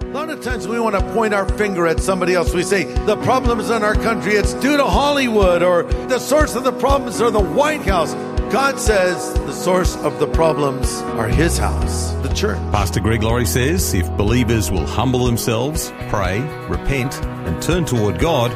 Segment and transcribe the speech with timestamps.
[0.00, 2.52] A lot of times we want to point our finger at somebody else.
[2.52, 6.64] We say the problems in our country, it's due to Hollywood, or the source of
[6.64, 8.12] the problems are the White House.
[8.52, 12.58] God says the source of the problems are His house, the church.
[12.72, 17.14] Pastor Greg Laurie says if believers will humble themselves, pray, repent,
[17.46, 18.50] and turn toward God,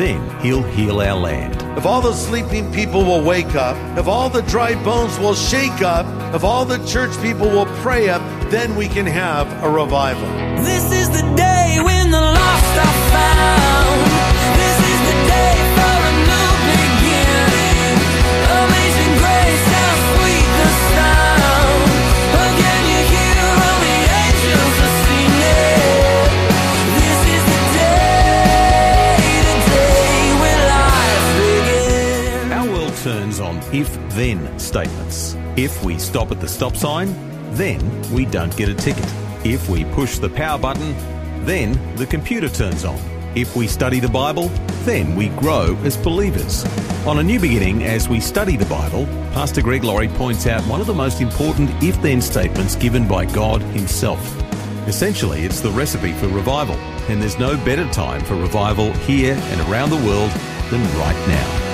[0.00, 1.54] then He'll heal our land.
[1.76, 5.82] If all the sleeping people will wake up, if all the dry bones will shake
[5.82, 10.26] up, if all the church people will pray up, then we can have a revival.
[10.64, 14.29] This is the day when the lost are found.
[33.72, 35.36] If then statements.
[35.56, 37.14] If we stop at the stop sign,
[37.54, 37.80] then
[38.12, 39.06] we don't get a ticket.
[39.44, 40.94] If we push the power button,
[41.44, 42.98] then the computer turns on.
[43.34, 44.48] If we study the Bible,
[44.84, 46.64] then we grow as believers.
[47.06, 50.80] On A New Beginning, as we study the Bible, Pastor Greg Laurie points out one
[50.80, 54.20] of the most important if then statements given by God Himself.
[54.88, 56.74] Essentially, it's the recipe for revival,
[57.08, 60.30] and there's no better time for revival here and around the world
[60.70, 61.69] than right now.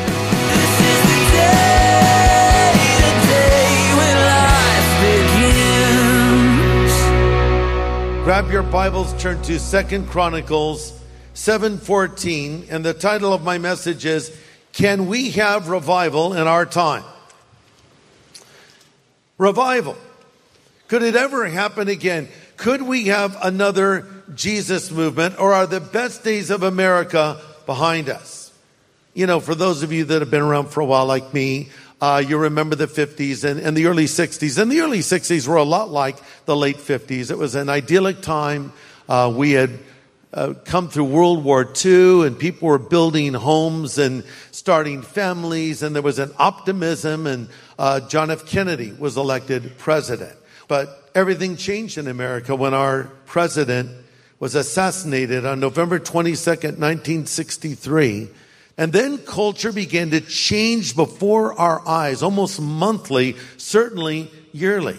[8.26, 10.92] Grab your Bibles, turn to Second Chronicles
[11.34, 14.32] 7:14, and the title of my message is
[14.72, 17.04] Can we have revival in our time?
[19.38, 19.96] Revival.
[20.88, 22.28] Could it ever happen again?
[22.56, 24.04] Could we have another
[24.34, 28.50] Jesus movement or are the best days of America behind us?
[29.14, 31.68] You know, for those of you that have been around for a while like me,
[32.00, 34.60] uh, you remember the 50s and, and the early 60s.
[34.60, 37.30] And the early 60s were a lot like the late 50s.
[37.30, 38.72] It was an idyllic time.
[39.08, 39.78] Uh, we had
[40.34, 45.94] uh, come through World War II and people were building homes and starting families and
[45.94, 47.48] there was an optimism and
[47.78, 48.44] uh, John F.
[48.44, 50.36] Kennedy was elected president.
[50.68, 53.90] But everything changed in America when our president
[54.38, 58.28] was assassinated on November 22nd, 1963.
[58.78, 64.98] And then culture began to change before our eyes, almost monthly, certainly yearly.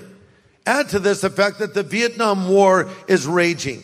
[0.65, 3.83] Add to this the fact that the Vietnam War is raging.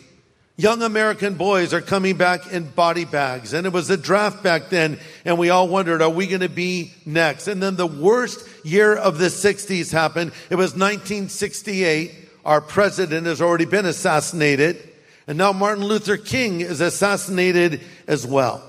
[0.56, 3.54] Young American boys are coming back in body bags.
[3.54, 4.98] And it was a draft back then.
[5.24, 7.48] And we all wondered, are we going to be next?
[7.48, 10.32] And then the worst year of the 60s happened.
[10.50, 12.12] It was 1968.
[12.44, 14.76] Our president has already been assassinated.
[15.26, 18.62] And now Martin Luther King is assassinated as well.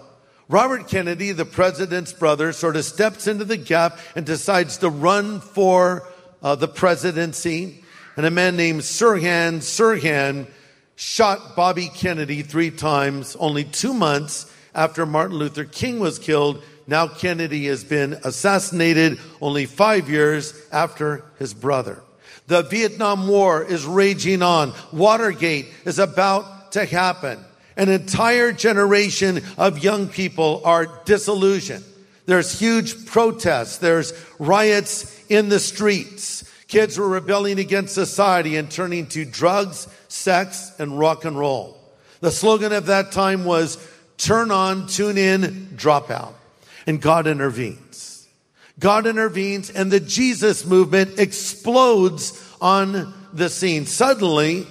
[0.48, 5.40] Robert Kennedy, the president's brother, sort of steps into the gap and decides to run
[5.40, 6.08] for
[6.44, 7.84] uh, the presidency.
[8.16, 10.48] And a man named Sirhan Sirhan
[10.96, 16.64] shot Bobby Kennedy three times, only two months after Martin Luther King was killed.
[16.86, 22.04] Now Kennedy has been assassinated only five years after his brother.
[22.48, 24.74] The Vietnam War is raging on.
[24.94, 27.44] Watergate is about to happen.
[27.78, 31.84] An entire generation of young people are disillusioned.
[32.26, 33.78] There's huge protests.
[33.78, 36.44] There's riots in the streets.
[36.68, 41.78] Kids were rebelling against society and turning to drugs, sex, and rock and roll.
[42.22, 43.78] The slogan of that time was
[44.18, 46.34] turn on, tune in, drop out.
[46.88, 48.28] And God intervenes.
[48.80, 53.86] God intervenes and the Jesus movement explodes on the scene.
[53.86, 54.66] Suddenly,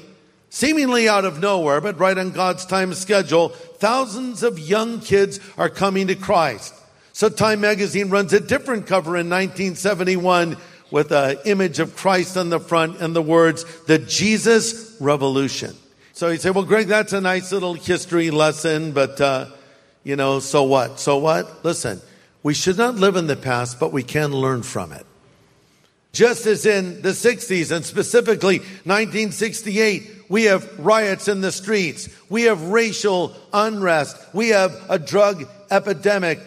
[0.54, 5.69] seemingly out of nowhere, but right on God's time schedule, thousands of young kids are
[5.69, 6.73] coming to Christ.
[7.12, 10.56] So Time magazine runs a different cover in 1971
[10.93, 15.75] with an image of Christ on the front and the words, the Jesus Revolution.
[16.12, 19.46] So you say, well, Greg, that's a nice little history lesson, but, uh,
[20.05, 21.00] you know, so what?
[21.00, 21.64] So what?
[21.64, 22.00] Listen,
[22.44, 25.05] we should not live in the past, but we can learn from it.
[26.14, 32.08] Just as in the 60s and specifically 1968, we have riots in the streets.
[32.28, 34.16] We have racial unrest.
[34.32, 36.38] We have a drug epidemic.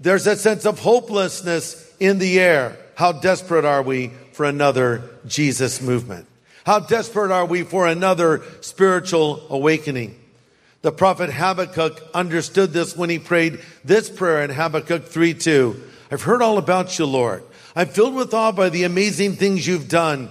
[0.00, 2.76] There's a sense of hopelessness in the air.
[2.96, 6.26] How desperate are we for another Jesus movement?
[6.66, 10.18] How desperate are we for another spiritual awakening?
[10.82, 15.90] The prophet Habakkuk understood this when he prayed this prayer in Habakkuk 3 2.
[16.10, 17.44] I've heard all about you, Lord.
[17.74, 20.30] I'm filled with awe by the amazing things you've done.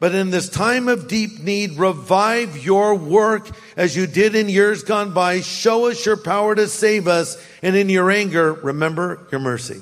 [0.00, 4.84] But in this time of deep need, revive your work as you did in years
[4.84, 5.40] gone by.
[5.40, 7.36] Show us your power to save us.
[7.62, 9.80] And in your anger, remember your mercy.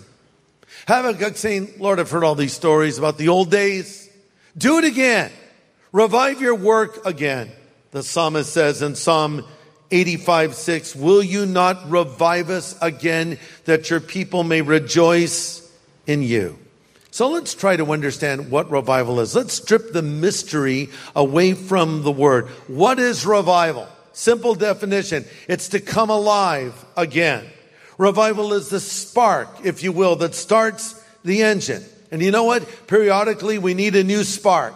[0.88, 4.08] Habakkuk saying, Lord, I've heard all these stories about the old days.
[4.56, 5.30] Do it again.
[5.92, 7.50] Revive your work again.
[7.90, 9.44] The psalmist says in Psalm
[9.90, 15.70] 85, 6, Will you not revive us again that your people may rejoice
[16.06, 16.58] in you?
[17.16, 19.34] So let's try to understand what revival is.
[19.34, 22.48] Let's strip the mystery away from the word.
[22.68, 23.88] What is revival?
[24.12, 25.24] Simple definition.
[25.48, 27.46] It's to come alive again.
[27.96, 31.82] Revival is the spark, if you will, that starts the engine.
[32.10, 32.86] And you know what?
[32.86, 34.74] Periodically we need a new spark.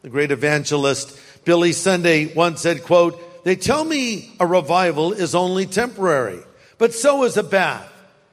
[0.00, 5.66] The great evangelist Billy Sunday once said, quote, they tell me a revival is only
[5.66, 6.40] temporary,
[6.78, 7.92] but so is a bath.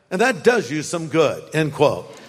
[0.10, 2.22] And that does you some good, end quote.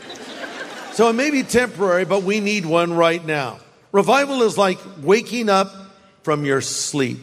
[0.95, 3.59] So it may be temporary, but we need one right now.
[3.91, 5.75] Revival is like waking up
[6.23, 7.19] from your sleep.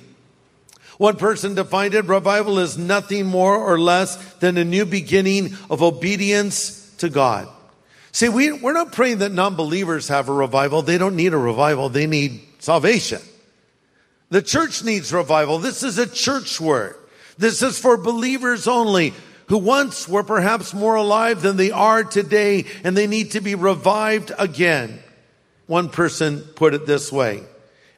[0.97, 5.81] One person defined it, revival is nothing more or less than a new beginning of
[5.81, 7.47] obedience to God.
[8.11, 10.81] See, we, we're not praying that non-believers have a revival.
[10.81, 11.87] They don't need a revival.
[11.87, 13.21] They need salvation.
[14.31, 15.59] The church needs revival.
[15.59, 16.97] This is a church word.
[17.37, 19.13] This is for believers only
[19.51, 23.53] who once were perhaps more alive than they are today and they need to be
[23.53, 24.97] revived again.
[25.67, 27.43] One person put it this way.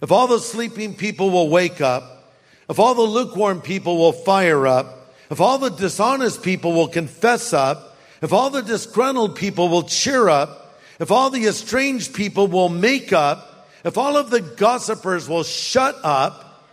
[0.01, 2.33] If all the sleeping people will wake up,
[2.67, 7.53] if all the lukewarm people will fire up, if all the dishonest people will confess
[7.53, 12.69] up, if all the disgruntled people will cheer up, if all the estranged people will
[12.69, 16.65] make up, if all of the gossipers will shut up,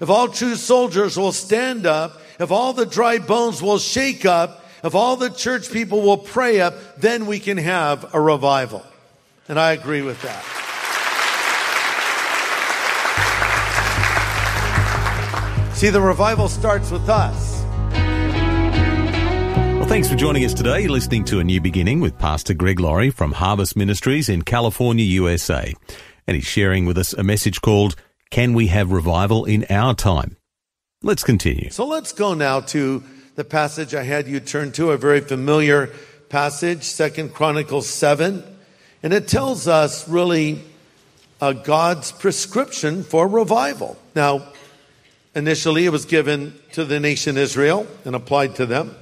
[0.00, 4.64] if all true soldiers will stand up, if all the dry bones will shake up,
[4.84, 8.84] if all the church people will pray up, then we can have a revival.
[9.48, 10.44] And I agree with that.
[15.74, 17.60] See, the revival starts with us.
[19.78, 20.86] Well, thanks for joining us today.
[20.86, 25.74] Listening to A New Beginning with Pastor Greg Laurie from Harvest Ministries in California, USA.
[26.28, 27.96] And he's sharing with us a message called
[28.30, 30.36] Can We Have Revival in Our Time?
[31.04, 31.68] Let's continue.
[31.70, 33.02] So let's go now to
[33.34, 35.90] the passage I had you turn to, a very familiar
[36.28, 38.44] passage, Second Chronicles 7.
[39.02, 40.62] And it tells us really
[41.40, 43.96] uh, God's prescription for revival.
[44.14, 44.46] Now,
[45.34, 48.94] initially it was given to the nation Israel and applied to them.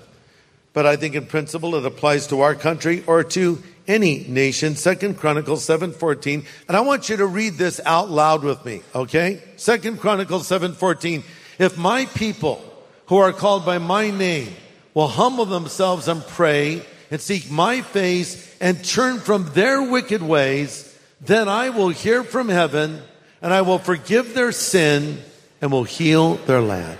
[0.72, 4.74] But I think in principle it applies to our country or to any nation.
[4.74, 6.46] Second Chronicles 7:14.
[6.66, 9.42] And I want you to read this out loud with me, okay?
[9.56, 11.24] Second Chronicles 7:14.
[11.60, 12.64] If my people
[13.08, 14.48] who are called by my name
[14.94, 20.98] will humble themselves and pray and seek my face and turn from their wicked ways,
[21.20, 23.02] then I will hear from heaven
[23.42, 25.18] and I will forgive their sin
[25.60, 26.98] and will heal their land.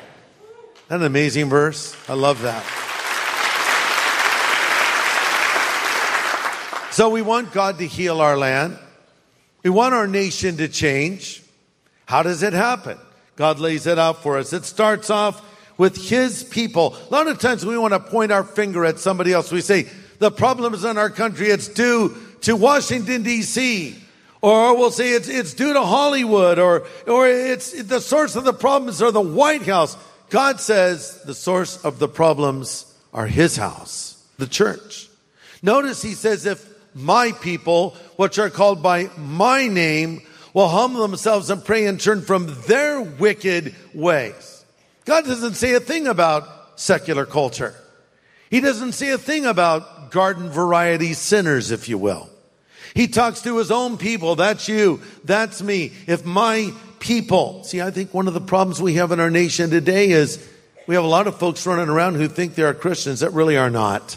[0.88, 1.96] That an amazing verse.
[2.06, 2.62] I love that.
[6.92, 8.76] So we want God to heal our land.
[9.62, 11.42] We want our nation to change.
[12.04, 12.98] How does it happen?
[13.36, 14.52] God lays it out for us.
[14.52, 15.42] It starts off
[15.78, 16.96] with His people.
[17.08, 19.50] A lot of times we want to point our finger at somebody else.
[19.50, 21.48] We say, the problem is in our country.
[21.48, 23.96] It's due to Washington DC.
[24.42, 28.52] Or we'll say it's, it's due to Hollywood or, or it's the source of the
[28.52, 29.96] problems are the White House.
[30.30, 35.08] God says the source of the problems are His house, the church.
[35.62, 40.22] Notice He says, if my people, which are called by my name,
[40.54, 44.64] will humble themselves and pray and turn from their wicked ways.
[45.04, 47.74] God doesn't say a thing about secular culture.
[48.50, 52.28] He doesn't say a thing about garden variety sinners, if you will.
[52.94, 54.34] He talks to his own people.
[54.34, 55.00] That's you.
[55.24, 55.92] That's me.
[56.06, 59.70] If my people, see, I think one of the problems we have in our nation
[59.70, 60.44] today is
[60.86, 63.56] we have a lot of folks running around who think they are Christians that really
[63.56, 64.16] are not.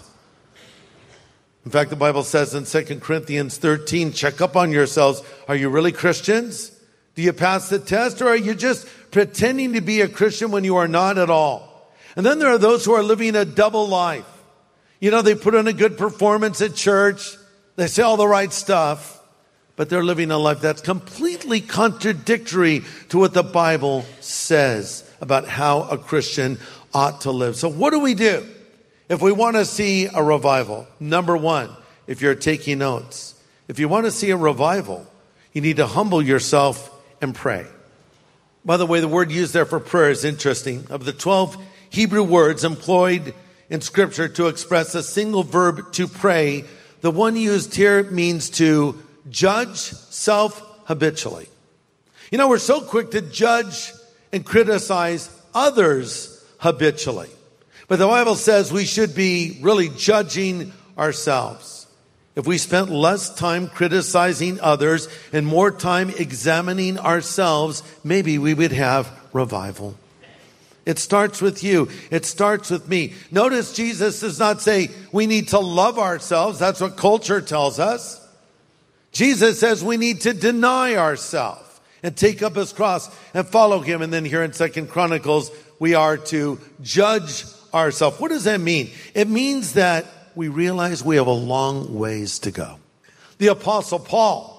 [1.65, 5.23] In fact, the Bible says in 2 Corinthians 13, check up on yourselves.
[5.47, 6.71] Are you really Christians?
[7.15, 10.63] Do you pass the test or are you just pretending to be a Christian when
[10.63, 11.91] you are not at all?
[12.15, 14.25] And then there are those who are living a double life.
[14.99, 17.35] You know, they put on a good performance at church.
[17.75, 19.21] They say all the right stuff,
[19.75, 25.83] but they're living a life that's completely contradictory to what the Bible says about how
[25.83, 26.59] a Christian
[26.93, 27.55] ought to live.
[27.55, 28.45] So what do we do?
[29.13, 31.69] If we want to see a revival, number one,
[32.07, 35.05] if you're taking notes, if you want to see a revival,
[35.51, 36.89] you need to humble yourself
[37.21, 37.67] and pray.
[38.65, 40.87] By the way, the word used there for prayer is interesting.
[40.89, 43.35] Of the 12 Hebrew words employed
[43.69, 46.63] in scripture to express a single verb to pray,
[47.01, 51.49] the one used here means to judge self habitually.
[52.31, 53.93] You know, we're so quick to judge
[54.31, 57.29] and criticize others habitually.
[57.87, 61.87] But the Bible says we should be really judging ourselves.
[62.35, 68.71] If we spent less time criticizing others and more time examining ourselves, maybe we would
[68.71, 69.95] have revival.
[70.85, 71.89] It starts with you.
[72.11, 73.13] It starts with me.
[73.31, 76.59] Notice Jesus does not say we need to love ourselves.
[76.59, 78.19] That's what culture tells us.
[79.11, 84.01] Jesus says we need to deny ourselves and take up his cross and follow him.
[84.01, 88.19] And then here in Second Chronicles, we are to judge ourselves.
[88.19, 88.91] What does that mean?
[89.13, 92.79] It means that we realize we have a long ways to go.
[93.37, 94.51] The apostle Paul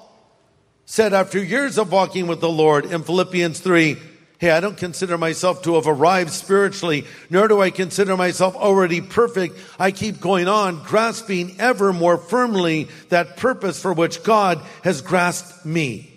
[0.87, 3.97] said after years of walking with the Lord in Philippians 3,
[4.38, 9.00] Hey, I don't consider myself to have arrived spiritually, nor do I consider myself already
[9.00, 9.56] perfect.
[9.78, 15.64] I keep going on, grasping ever more firmly that purpose for which God has grasped
[15.64, 16.11] me.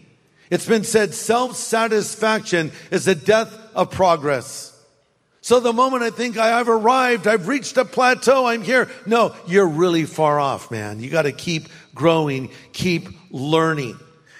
[0.49, 4.66] It's been said self-satisfaction is the death of progress.
[5.47, 8.89] So the moment I think I, have arrived, I've reached a plateau, I'm here.
[9.05, 10.99] No, you're really far off, man.
[10.99, 13.97] You got to keep growing, keep learning.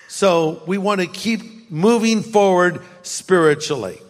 [0.10, 4.02] So we want to keep moving forward spiritually.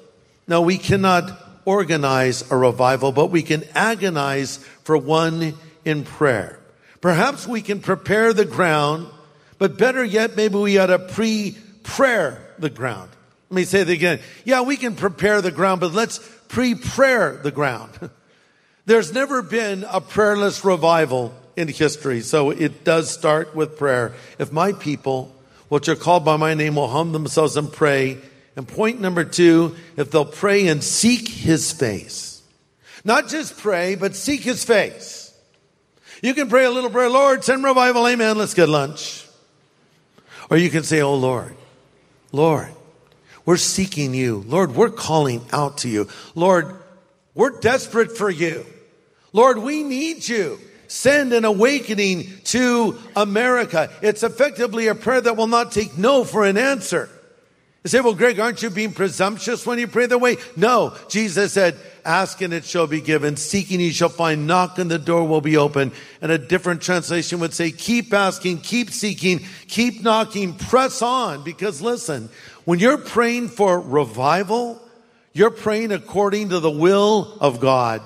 [0.48, 5.54] Now we cannot organize a revival, but we can agonize for one
[5.86, 6.60] in prayer.
[7.00, 9.06] Perhaps we can prepare the ground,
[9.60, 13.12] but better yet, maybe we ought to pre-prayer the ground.
[13.52, 14.20] Let me say that again.
[14.46, 17.92] Yeah, we can prepare the ground, but let's pre-prayer the ground.
[18.86, 24.14] There's never been a prayerless revival in history, so it does start with prayer.
[24.40, 25.36] If my people,
[25.68, 28.18] which are called by my name, will humble themselves and pray,
[28.56, 32.42] and point number two, if they'll pray and seek his face.
[33.04, 35.34] Not just pray, but seek his face.
[36.22, 39.26] You can pray a little prayer, Lord, send revival, amen, let's get lunch.
[40.50, 41.56] Or you can say, Oh Lord,
[42.32, 42.70] Lord,
[43.48, 44.44] we're seeking you.
[44.46, 46.10] Lord, we're calling out to you.
[46.36, 46.76] Lord,
[47.34, 48.66] we're desperate for you.
[49.32, 50.60] Lord, we need you.
[50.88, 53.90] Send an awakening to America.
[54.02, 57.10] It's effectively a prayer that will not take no for an answer.
[57.88, 60.36] You say, well, Greg, aren't you being presumptuous when you pray that way?
[60.58, 60.94] No.
[61.08, 63.38] Jesus said, ask and it shall be given.
[63.38, 64.46] Seeking you shall find.
[64.46, 65.94] Knock and the door will be open.
[66.22, 71.46] And a different translation would say, keep asking, keep seeking, keep knocking, press on.
[71.46, 72.28] Because listen,
[72.66, 74.82] when you're praying for revival,
[75.32, 78.02] you're praying according to the will of God.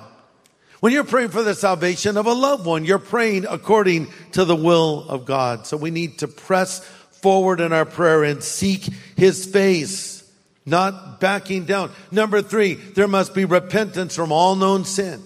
[0.78, 4.54] When you're praying for the salvation of a loved one, you're praying according to the
[4.54, 5.66] will of God.
[5.66, 6.88] So we need to press
[7.22, 8.82] forward in our prayer and seek
[9.16, 10.28] his face,
[10.66, 11.90] not backing down.
[12.10, 15.22] Number three, there must be repentance from all known sin.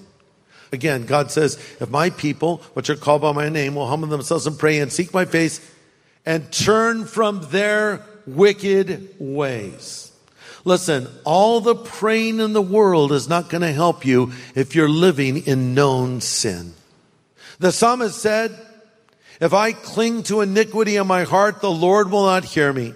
[0.73, 4.47] Again, God says, if my people, which are called by my name, will humble themselves
[4.47, 5.61] and pray and seek my face
[6.27, 10.13] and turn from their wicked ways.
[10.65, 14.89] Listen, all the praying in the world is not going to help you if you're
[14.89, 16.75] living in known sin.
[17.61, 18.66] The psalmist said,
[19.41, 22.95] if I cling to iniquity in my heart, the Lord will not hear me.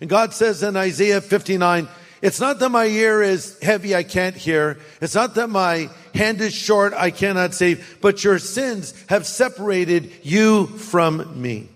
[0.00, 1.88] And God says in Isaiah 59,
[2.22, 4.78] it's not that my ear is heavy, I can't hear.
[5.00, 10.12] It's not that my hand is short, I cannot save, but your sins have separated
[10.22, 11.68] you from me.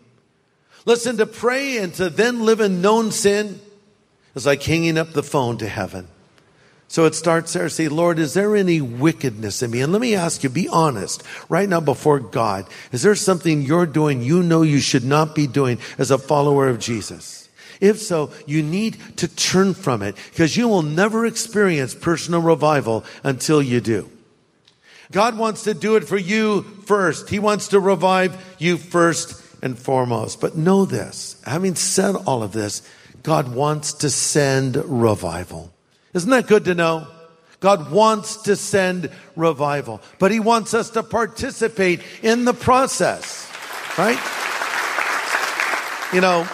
[0.87, 3.61] Listen, to pray and to then live in known sin
[4.35, 6.09] is like hanging up the phone to heaven.
[6.91, 7.69] So it starts there.
[7.69, 9.81] Say, Lord, is there any wickedness in me?
[9.81, 12.67] And let me ask you, be honest right now before God.
[12.91, 16.67] Is there something you're doing you know you should not be doing as a follower
[16.67, 17.49] of Jesus?
[17.81, 23.05] If so, you need to turn from it because you will never experience personal revival
[23.23, 24.11] until you do.
[25.13, 27.29] God wants to do it for you first.
[27.29, 30.41] He wants to revive you first and foremost.
[30.41, 32.83] But know this, having said all of this,
[33.23, 35.73] God wants to send revival.
[36.13, 37.07] Isn't that good to know?
[37.61, 43.51] God wants to send revival, but He wants us to participate in the process,
[43.99, 44.19] right?
[46.13, 46.49] You know,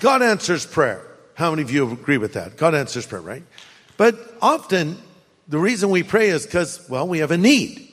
[0.00, 1.06] God answers prayer.
[1.34, 2.56] How many of you agree with that?
[2.56, 3.42] God answers prayer, right?
[3.96, 4.96] But often,
[5.46, 7.86] the reason we pray is because, well, we have a need.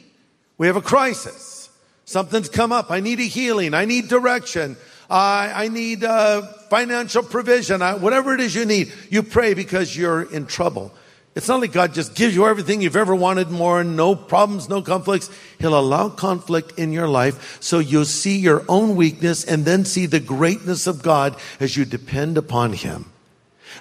[0.58, 1.70] We have a crisis.
[2.06, 2.90] Something's come up.
[2.90, 3.74] I need a healing.
[3.74, 4.78] I need direction.
[5.10, 7.82] I, I need uh, financial provision.
[7.82, 10.92] I, whatever it is you need, you pray because you're in trouble.
[11.36, 14.82] It's not like God just gives you everything you've ever wanted more, no problems, no
[14.82, 15.30] conflicts.
[15.60, 20.08] He'll allow conflict in your life so you'll see your own weakness and then see
[20.08, 23.12] the greatness of God as you depend upon Him.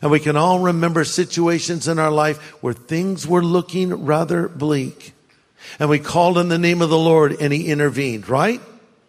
[0.03, 5.15] And we can all remember situations in our life where things were looking rather bleak.
[5.79, 8.61] And we called on the name of the Lord and he intervened, right?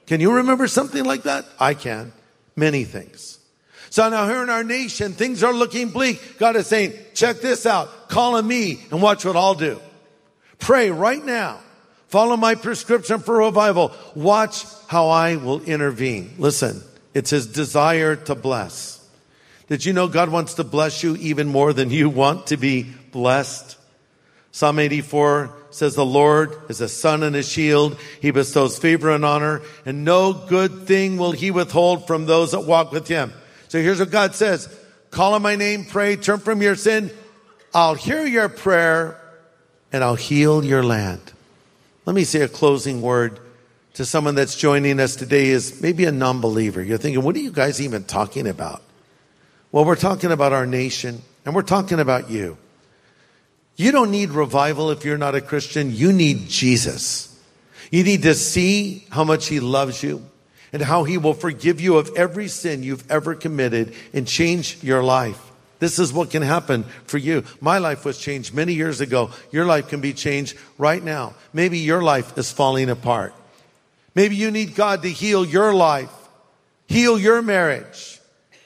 [0.07, 1.45] Can you remember something like that?
[1.59, 2.13] I can.
[2.55, 3.37] Many things.
[3.89, 6.37] So now here in our nation, things are looking bleak.
[6.39, 8.09] God is saying, check this out.
[8.09, 9.79] Call on me and watch what I'll do.
[10.59, 11.59] Pray right now.
[12.07, 13.91] Follow my prescription for revival.
[14.15, 16.35] Watch how I will intervene.
[16.37, 16.81] Listen,
[17.13, 19.05] it's his desire to bless.
[19.67, 22.83] Did you know God wants to bless you even more than you want to be
[23.11, 23.77] blessed?
[24.51, 27.97] Psalm 84 says, The Lord is a sun and a shield.
[28.21, 32.61] He bestows favor and honor, and no good thing will he withhold from those that
[32.61, 33.31] walk with him.
[33.69, 34.67] So here's what God says
[35.11, 37.11] Call on my name, pray, turn from your sin.
[37.73, 39.19] I'll hear your prayer,
[39.91, 41.21] and I'll heal your land.
[42.05, 43.39] Let me say a closing word
[43.95, 46.81] to someone that's joining us today is maybe a non-believer.
[46.83, 48.81] You're thinking, what are you guys even talking about?
[49.71, 52.57] Well, we're talking about our nation and we're talking about you.
[53.77, 55.95] You don't need revival if you're not a Christian.
[55.95, 57.33] You need Jesus.
[57.91, 60.25] You need to see how much he loves you
[60.73, 65.03] and how he will forgive you of every sin you've ever committed and change your
[65.03, 65.39] life.
[65.79, 67.43] This is what can happen for you.
[67.61, 69.29] My life was changed many years ago.
[69.51, 71.35] Your life can be changed right now.
[71.53, 73.35] Maybe your life is falling apart.
[74.15, 76.11] Maybe you need God to heal your life,
[76.87, 78.16] heal your marriage.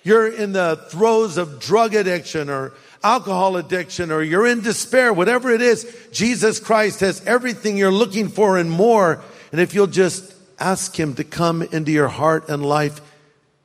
[0.03, 5.51] You're in the throes of drug addiction or alcohol addiction or you're in despair, whatever
[5.51, 9.21] it is, Jesus Christ has everything you're looking for and more.
[9.51, 13.01] And if you'll just ask Him to come into your heart and life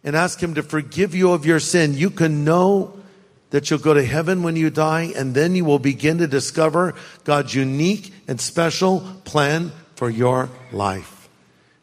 [0.04, 2.92] and ask Him to forgive you of your sin, you can know
[3.50, 6.94] that you'll go to heaven when you die and then you will begin to discover
[7.24, 11.28] God's unique and special plan for your life.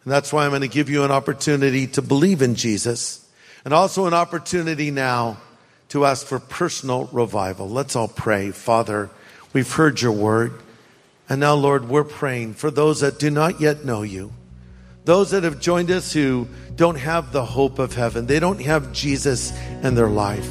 [0.04, 3.23] And that's why I'm going to give you an opportunity to believe in Jesus
[3.66, 5.38] and also an opportunity now
[5.90, 7.70] to ask for personal revival.
[7.70, 8.52] Let's all pray.
[8.52, 9.10] Father,
[9.54, 10.54] we've heard your word.
[11.30, 14.34] And now, Lord, we're praying for those that do not yet know you,
[15.06, 18.92] those that have joined us who don't have the hope of heaven, they don't have
[18.92, 20.50] Jesus in their life.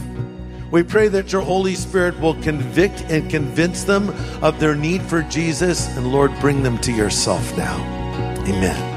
[0.70, 4.08] We pray that your Holy Spirit will convict and convince them
[4.42, 7.76] of their need for Jesus, and Lord, bring them to yourself now.
[8.46, 8.91] Amen.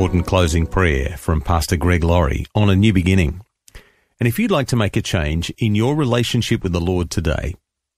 [0.00, 3.42] Important closing prayer from Pastor Greg Laurie on a new beginning.
[4.18, 7.54] And if you'd like to make a change in your relationship with the Lord today,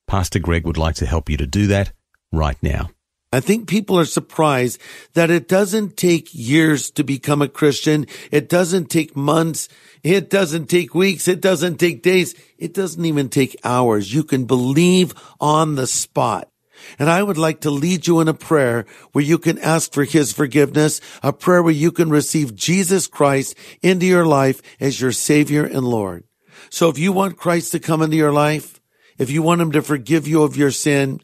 [0.08, 1.92] Pastor Greg would like to help you to do that
[2.32, 2.90] right now.
[3.32, 4.80] I think people are surprised
[5.14, 8.08] that it doesn't take years to become a Christian.
[8.32, 9.68] It doesn't take months.
[10.02, 11.28] It doesn't take weeks.
[11.28, 12.34] It doesn't take days.
[12.58, 14.12] It doesn't even take hours.
[14.12, 16.51] You can believe on the spot.
[16.98, 20.04] And I would like to lead you in a prayer where you can ask for
[20.04, 25.12] his forgiveness, a prayer where you can receive Jesus Christ into your life as your
[25.12, 26.24] savior and Lord.
[26.70, 28.80] So if you want Christ to come into your life,
[29.18, 31.20] if you want him to forgive you of your sin,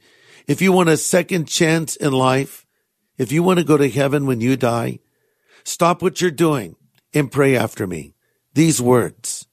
[0.46, 2.66] if you want a second chance in life,
[3.16, 5.00] if you want to go to heaven when you die,
[5.64, 6.76] stop what you're doing
[7.12, 8.14] and pray after me.
[8.54, 9.46] These words,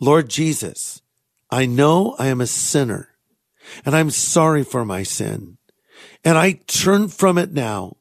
[0.00, 1.02] Lord Jesus,
[1.50, 3.10] I know I am a sinner
[3.84, 5.58] and I'm sorry for my sin
[6.24, 7.96] and I turn from it now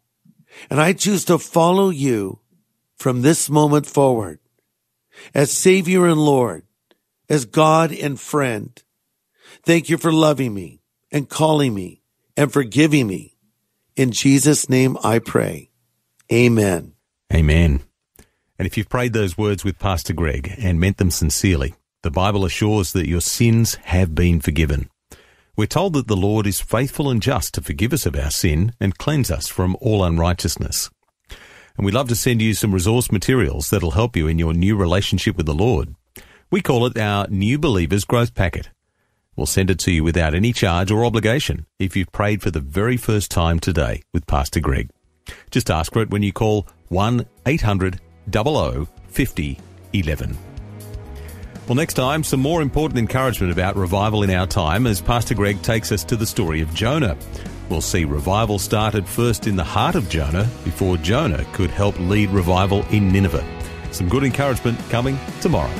[0.69, 2.39] and I choose to follow you
[2.97, 4.39] from this moment forward
[5.33, 6.63] as savior and Lord,
[7.29, 8.81] as God and friend.
[9.63, 12.01] Thank you for loving me and calling me
[12.35, 13.37] and forgiving me.
[13.95, 15.69] In Jesus' name I pray.
[16.31, 16.93] Amen.
[17.33, 17.81] Amen.
[18.57, 22.45] And if you've prayed those words with Pastor Greg and meant them sincerely, the Bible
[22.45, 24.89] assures that your sins have been forgiven.
[25.55, 28.73] We're told that the Lord is faithful and just to forgive us of our sin
[28.79, 30.89] and cleanse us from all unrighteousness.
[31.77, 34.75] And we'd love to send you some resource materials that'll help you in your new
[34.75, 35.93] relationship with the Lord.
[36.49, 38.71] We call it our New Believers Growth Packet.
[39.35, 42.59] We'll send it to you without any charge or obligation if you've prayed for the
[42.59, 44.89] very first time today with Pastor Greg.
[45.51, 49.59] Just ask for it when you call 1 800 00 50
[49.93, 50.52] 11.
[51.65, 55.61] Well, next time, some more important encouragement about revival in our time as Pastor Greg
[55.61, 57.15] takes us to the story of Jonah.
[57.69, 62.31] We'll see revival started first in the heart of Jonah before Jonah could help lead
[62.31, 63.45] revival in Nineveh.
[63.91, 65.71] Some good encouragement coming tomorrow.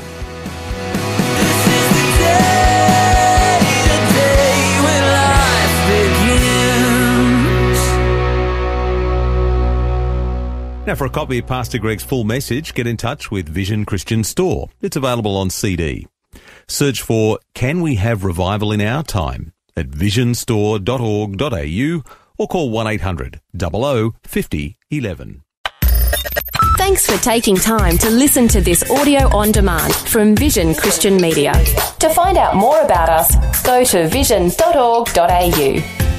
[10.86, 14.22] Now, for a copy of Pastor Greg's full message, get in touch with Vision Christian
[14.24, 14.68] Store.
[14.82, 16.08] It's available on CD.
[16.68, 19.54] Search for Can We Have Revival in Our Time?
[19.76, 22.04] at visionstore.org.au
[22.38, 25.42] or call 1800 00 50 11.
[26.78, 31.54] Thanks for taking time to listen to this audio on demand from Vision Christian Media.
[32.00, 36.13] To find out more about us, go to vision.org.au.